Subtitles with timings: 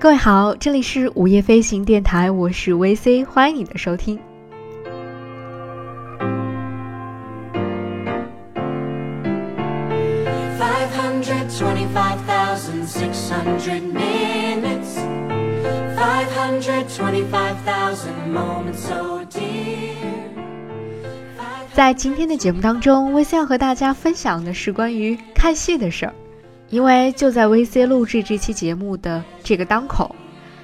[0.00, 4.18] 各位好，这里是午夜飞行电台，我是 VC，欢迎你的收听。
[21.74, 26.14] 在今天的节目当中，VC 要和大家分享的是关于看戏的事儿。
[26.70, 30.14] 因为就在 VC 录制这期节目的这个当口，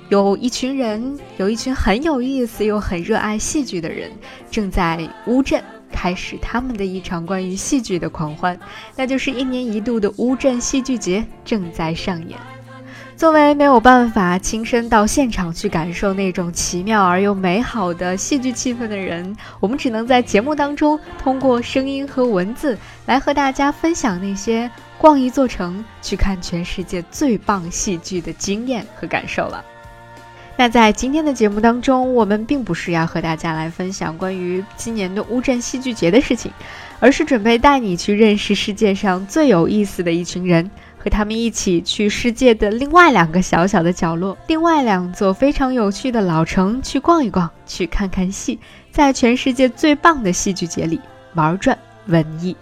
[0.08, 4.10] 有一群人，有一群很有意思又很热爱戏剧的人，
[4.48, 8.58] 正在乌镇开始他们的一场关于戏剧的狂欢，
[8.94, 12.38] 那就是一年一度的乌镇戏剧节正在上演。
[13.16, 24.70] 作为没有办法亲身到现场去感受那种奇妙而又美好的戏剧气氛的人，我们只能在节目当中通过声音和文字来和大家分享那些。
[24.98, 29.62] 逛一座城，去看全世界最棒戏剧的经验和感受了。
[30.56, 36.50] 那在今天的节目当中，我们并不是要和大家来分享关于今年的乌镇戏剧节的事情，
[36.98, 40.70] 而是准备带你去认识世界上最有意思的一群人，
[41.06, 48.58] 和他们一起去世界的另外两个小小的角落，另外两座非常有趣的老城去逛一逛，去看看戏，
[48.90, 51.00] 在全世界最棒的戏剧节里
[51.34, 52.56] 玩转文艺。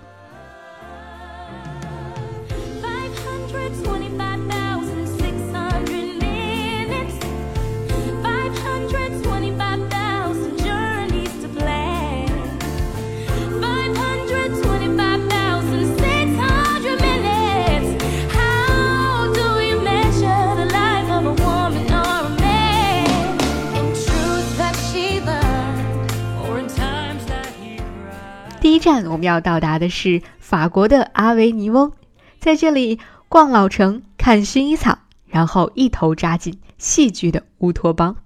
[28.65, 31.93] 第一站，我们要到达的是法国的阿维尼翁，
[32.41, 32.99] 在这里
[33.29, 38.17] 逛老城、看薰衣草，然后一头扎进戏剧的乌托邦。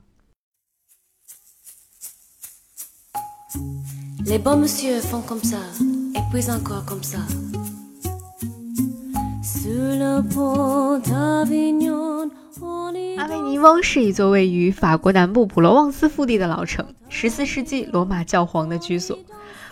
[13.16, 19.18] 阿维尼翁是一座位于法国南部普罗旺斯腹地的老城，十四世纪罗马教皇的居所。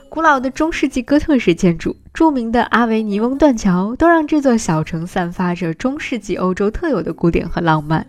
[0.08, 8.06] 古老的中世纪哥特式建筑、著名的阿维尼翁断桥，都让这座小城散发着中世纪欧洲特有的古典和浪漫。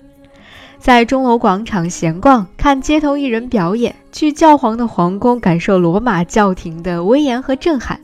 [0.80, 8.00] 在钟楼广场闲逛，看街头艺人表演，去教皇的皇宫感受罗马教廷的威严和震撼，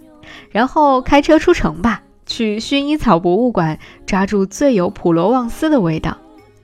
[0.50, 6.18] 然后开车出城吧，去薰衣草博物馆，抓住最有普罗旺斯的味道。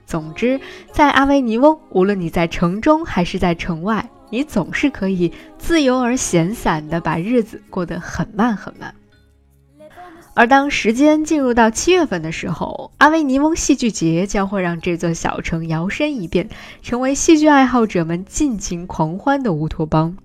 [0.06, 0.60] 总之，
[0.92, 4.10] 在阿维尼翁，无论你在城中还是在城外。
[4.30, 8.94] 你总是可以自由而闲散地把日子过得很慢很慢。
[10.36, 16.48] 而当时间进入到七月份的时候，阿维尼翁戏剧节将会让这座小城摇身一变，
[16.82, 20.16] 成为戏剧爱好者们尽情狂欢的乌托邦。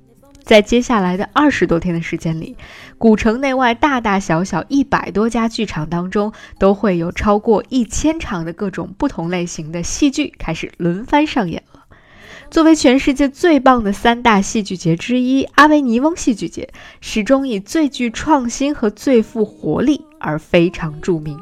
[0.45, 2.57] 在接下来的二十多天的时间里，
[2.99, 11.84] 古城内外大大小小一百多家剧场当中，都会有超过一千场的各种不同类型的戏剧开始轮番上演了。
[12.55, 21.37] 作为全世界最棒的三大戏剧节之一，阿维尼翁戏剧节始终以最具创新和最富活力而非常著名。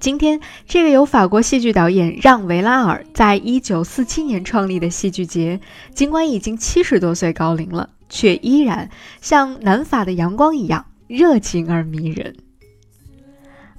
[0.00, 5.60] 今天，这个由法国戏剧导演让·维拉尔在一九四七年创立的戏剧节，
[5.94, 8.90] 尽管已经七十多岁高龄了，却依然
[9.20, 12.34] 像南法的阳光一样热情而迷人。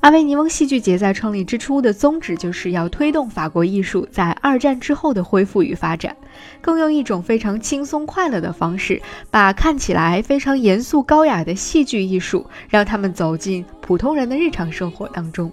[0.04, 6.14] 阿维尼翁戏剧节在创立之初的宗旨就是要推动法国艺术在二战之后的恢复与发展，
[6.60, 15.50] 更用一种非常轻松快乐的方式，把看起来非常严肃高雅的戏剧艺术，让他们走进普通人的日常生活当中。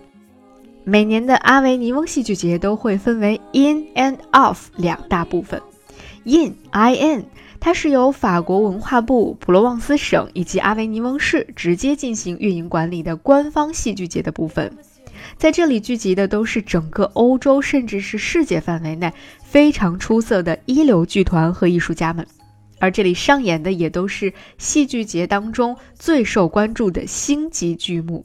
[0.82, 5.62] 每年的阿维尼翁戏剧节都会分为 in and off 两大部分
[6.24, 7.24] ，in i n。
[7.60, 14.74] 它是由法国文化部、普罗旺斯省以及阿维尼翁市直接进行运营管理的官方戏剧节的部分，
[15.36, 19.12] 在这里聚集的都是整个欧洲甚至是世界范围内
[19.44, 22.26] 非常出色的一流剧团和艺术家们，
[22.78, 28.24] 而这里上演的也都是戏剧节当中最受关注的星级剧目。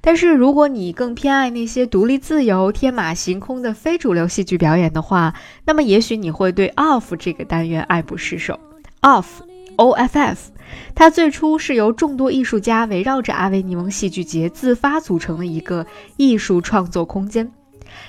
[0.00, 5.34] 但是，如果你更偏爱那些独立自由、天马行空的非主流戏剧表演的话，
[5.64, 8.58] 那么也许你会对 Off 这个单元爱不释手。
[9.00, 10.50] Off，O F F，
[10.94, 17.50] 它最初是由众多艺术家围绕着阿维尼翁戏剧节自发组成的一个艺术创作空间。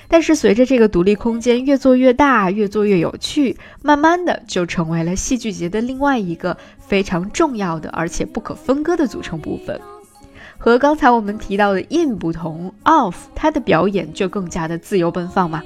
[0.08, 9.80] 但是，随着这个独立空间越做越大、越做越有趣，慢慢的就成为了戏剧节的另外一个非常重要的而且不可分割的组成部分。
[10.58, 15.62] 和刚才我们提到的 in 不同，off 它的表演就更加的自由奔放嘛。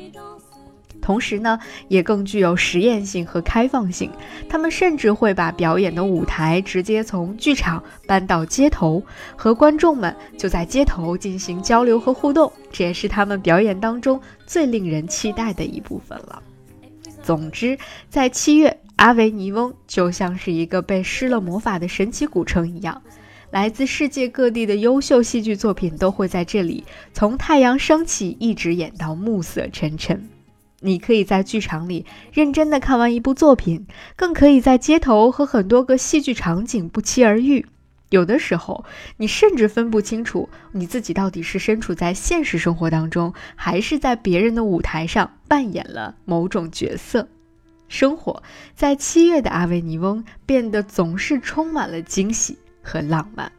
[1.01, 1.57] 同时呢，
[1.87, 4.11] 也更具有实验性和开放性。
[4.47, 9.01] 他们甚至会把表演的舞台直接从剧场搬到街头，
[9.35, 12.51] 和观众们就在街头进行交流和互动。
[12.71, 16.43] 这也是他们表演当中最令人期待的一部分了。
[17.23, 17.77] 总之，
[18.09, 23.01] 在七月，阿维尼翁就像是一个被施了魔法的神奇古城一样，
[23.51, 30.29] 来自世界各地的优秀戏剧作品都会在这里从太阳升起一直演到暮色沉沉。
[30.81, 33.85] 你可以在剧场里认真的看完一部作品，
[34.15, 37.65] 更可以在街头和很多个戏剧场景不期而遇。
[38.09, 38.85] 有的时候，
[39.17, 47.27] 你甚至分不清楚你自己到底是身处在现实生活当中，还是在别人的舞台上扮演了某种角色。
[47.87, 48.41] 生活
[48.75, 52.57] 在七月的阿维尼翁变得总是充满了惊喜
[52.89, 53.58] 和浪漫。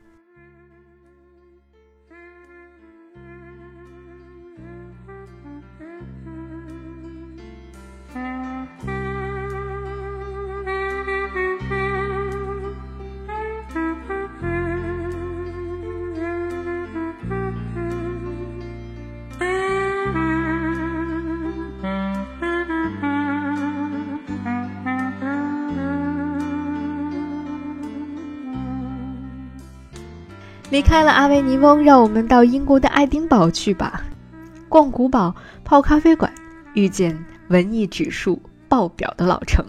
[30.71, 34.05] 离开了阿维尼翁，让我们到英国的爱丁堡去吧，
[34.69, 35.35] 逛古堡、
[35.65, 36.33] 泡咖啡馆，
[36.75, 39.67] 遇见文艺指数爆表的老城。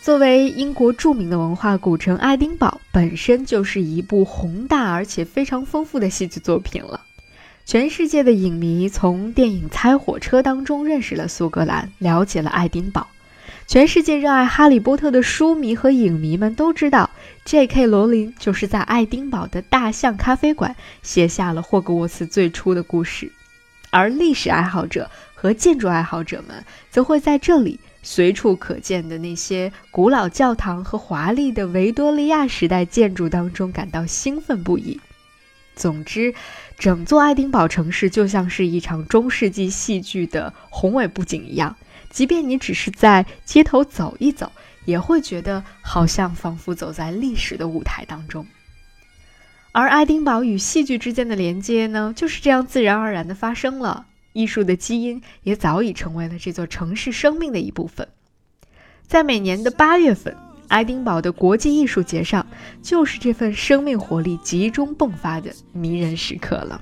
[0.00, 7.04] 作为英国著名的文化古城，爱丁堡本身就是一部宏大而且非常丰富的戏剧作品了。
[7.68, 13.08] 全世界的影迷从电影《猜火车》当中认识了苏格兰，了解了爱丁堡。
[13.66, 17.10] 全世界热爱《哈利波特》的书迷和影迷们都知道
[17.44, 17.86] ，J.K.
[17.86, 23.30] 罗琳就是在爱丁堡的大象咖啡馆写下了霍格沃茨最初的故事。
[23.90, 34.98] 而历史爱好者和建筑爱好者们则会在这里随处可见的那些古老教堂和华丽的维多利亚时代建筑当中感到兴奋不已。
[35.78, 36.34] 总之，
[36.76, 41.76] 整座爱丁堡城市就像是一场中世纪戏剧的宏伟布景一样，
[42.10, 44.50] 即便你只是在街头走一走，
[44.84, 48.44] 也会觉得好像仿佛走在历史的舞台当中。
[49.70, 54.06] 而爱丁堡与戏剧之间的连接呢，就是这样自然而然的发生了。
[54.32, 58.08] 艺术的基因也早已成为了这座城市生命的一部分。
[59.06, 60.36] 在每年的八月份。
[60.68, 62.46] 爱丁堡的国际艺术节上，
[62.82, 66.80] 就是这份生命活力集中迸发的迷人时刻了。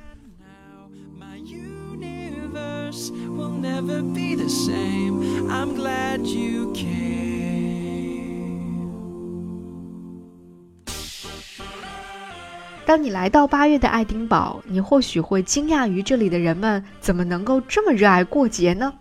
[12.85, 18.93] 当你来到八月的爱丁堡，你或许会惊讶于这里的人们怎么能够这么热爱过节呢？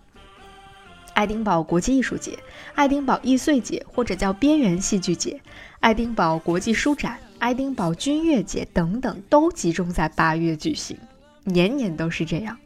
[1.16, 2.38] 爱丁堡国际艺术节、
[2.74, 5.40] 爱丁堡易碎节，或者叫边缘戏剧节、
[5.80, 10.98] 爱丁堡国际书展、爱丁堡军乐节等等，都集中在八月举行，
[11.44, 12.58] 年年都是这样。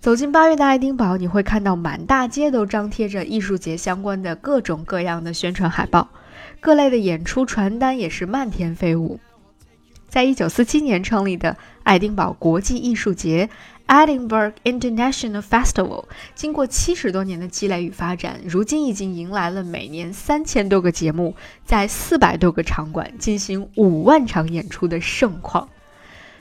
[0.00, 6.10] 走进八月的爱丁堡，你会看到满大街都张贴着艺术节相关的各种各样的宣传海报，
[6.60, 9.18] 各类的演出传单也是漫天飞舞。
[10.10, 13.48] 在一九四七年成立的爱丁堡国际艺术节。
[13.92, 25.68] Edinburgh International Festival 经过七十多年的积累与发展，如今已经迎来了每年三千多个节目，在四百多个场馆进行五万场演出的盛况。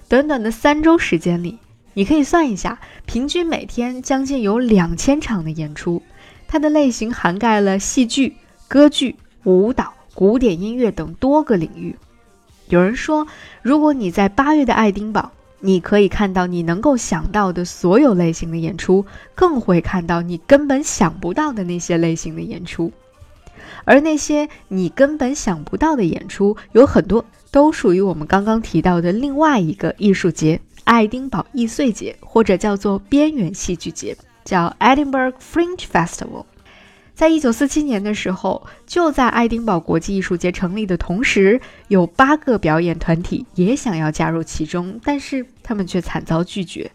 [0.07, 1.59] 短短的三周时间里，
[1.93, 6.01] 你可以算一下，平均每天将近有两千场的演出。
[6.47, 8.37] 它的类型涵盖了戏剧、
[8.69, 11.97] 歌剧、舞蹈、古典音乐等多个领域。
[12.69, 13.27] 有人说，
[13.61, 22.91] 如果你在八月的爱丁堡，你可以看到你能够想到的所有类型的演出，更会看到你根本想不到的那些类型的演出。
[23.85, 36.45] 而那些你根本想不到的演出，有很多都属于我们刚刚提到的另外一个艺术节——爱丁堡易碎节，或者叫做边缘戏剧节，叫 Edinburgh Fringe Festival。
[37.13, 46.91] 在一九四七年的时候，就在爱丁堡国际艺术节成立的同时，有八个表演团体也想要加入其中，但是他们却惨遭拒绝。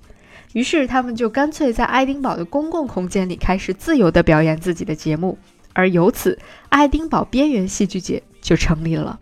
[0.53, 5.39] 于是，他们就干脆在爱丁堡的公共空间里开始自由地表演自己的节目，
[5.75, 6.39] 而由此，
[6.71, 9.21] 爱丁堡边缘戏剧节就成立了。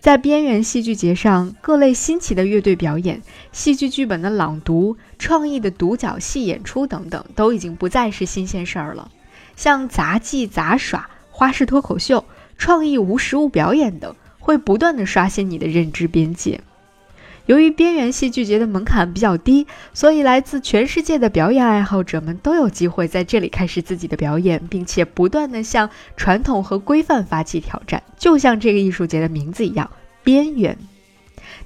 [0.00, 3.20] 在边缘戏剧节上，各类新奇的乐队表演、
[3.52, 9.10] 戏剧剧本的朗读、创意的独角戏演出等等，都已经不再是新鲜事儿了。
[9.56, 12.24] 像杂技、杂耍、花式脱口秀、
[12.56, 16.60] 创意无实物表演等，会不断的刷新你的认知边界。
[17.46, 28.00] 由于边缘戏剧节的门槛比较低，所以来自全世界的表演爱好者们都有机会在这里开始自己的表演，并且不断的向传统和规范发起挑战。
[28.16, 29.90] 就像这个艺术节的名字一样，
[30.22, 30.78] 边缘。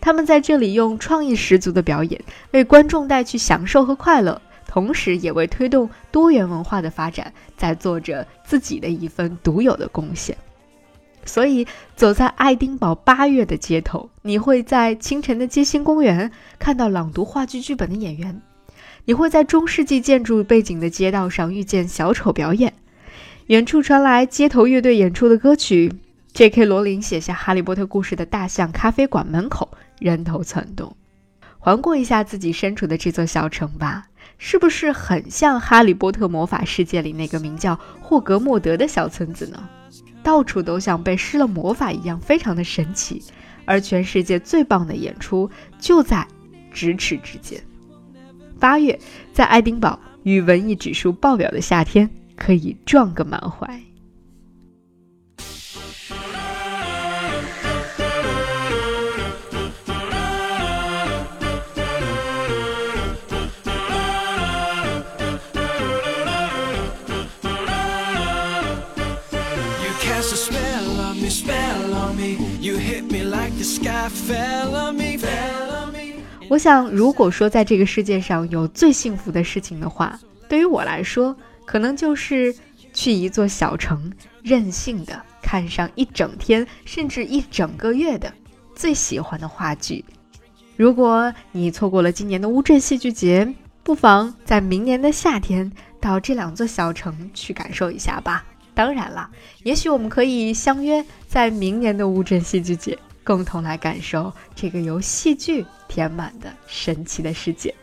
[0.00, 4.40] 他们在这里用创意十足的表演，为观众带去享受和快乐，
[4.76, 10.37] 同时也为推动多元文化的发展，在做着自己的一份独有的贡献。
[11.25, 18.35] 所以，走在爱丁堡八月的街头，你会在清晨的街心公园看到朗读话剧剧本的演员；
[19.06, 22.75] 你会在中世纪建筑背景的街道上遇见小丑表演。
[23.47, 25.90] 远处传来街头乐队演出的歌曲。
[26.35, 26.66] J.K.
[26.66, 30.95] 罗琳写下《哈利波特》故事的大象咖啡馆门口人头攒动。
[31.59, 34.06] 环顾一下自己身处的这座小城吧，
[34.38, 39.68] 是不是很像《哈利波特》魔法世界里那个名叫霍格莫德的小村子呢？
[40.22, 43.22] 到处都像被施了魔法一样，非常的神奇。
[43.64, 46.26] 而全世界最棒的演出就在
[46.72, 47.60] 咫尺之间。
[48.60, 48.98] 八月，
[49.32, 53.80] 在爱丁堡与文艺指数爆表的夏天，可以撞个满怀。
[76.49, 80.18] 我想，如果说在这个世界上有最幸福的事情的话，
[80.49, 82.54] 对于我来说，可能就是
[82.92, 88.33] 去一座小城，任性的看上一整天甚至一整个月的
[88.75, 90.04] 最喜欢的话剧。
[90.76, 93.52] 如果你错过了今年的乌镇戏剧节，
[93.83, 98.45] 不妨在明年的夏天到这两座小城去感受一下吧。
[98.73, 99.28] 当然了，
[99.64, 107.75] 也许我们可以相约在明年的乌镇戏剧节，共同来感受这个由戏剧填满的神奇的世界。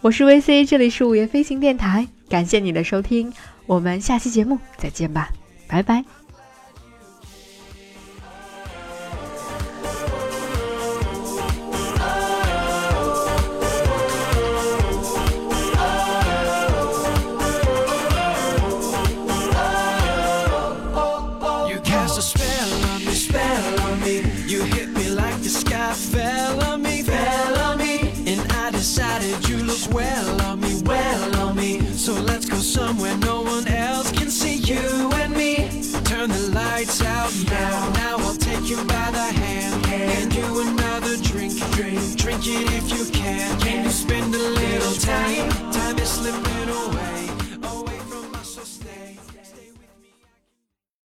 [0.00, 3.30] 我是 VC，这里是午夜飞行电台，感谢你的收听，
[3.66, 5.28] 我们下期节目再见吧，
[5.68, 6.02] 拜拜。
[29.94, 31.80] well on me, well on me.
[31.92, 35.56] So let's go somewhere no one else can see you and me.
[36.04, 37.90] Turn the lights out now.
[37.90, 39.86] Now I'll take you by the hand.
[39.86, 43.60] Hand you another drink, drink, drink it if you can.
[43.60, 45.48] Can you spend a little time?
[45.72, 47.03] Time is slipping away.